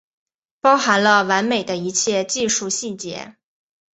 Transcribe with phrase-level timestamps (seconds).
[0.61, 3.35] 包含了完美的一切技术细节